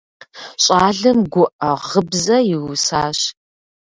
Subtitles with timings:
[0.63, 3.19] Щӏалэм гуӏэ гъыбзэ иусащ.